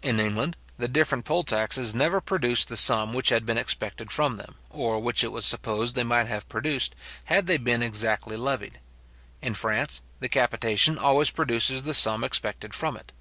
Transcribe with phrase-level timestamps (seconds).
[0.00, 4.38] In England, the different poll taxes never produced the sum which had been expected from
[4.38, 6.94] them, or which it was supposed they might have produced,
[7.26, 8.80] had they been exactly levied.
[9.42, 13.12] In France, the capitation always produces the sum expected from it.